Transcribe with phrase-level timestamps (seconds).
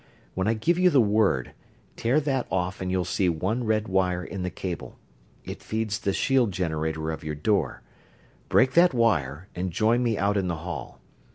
[0.33, 1.51] When I give you the word,
[1.95, 4.97] tear that off and you'll see one red wire in the cable.
[5.45, 7.83] It feeds the shield generator of your door.
[8.49, 10.99] Break that wire and join me out in the hall.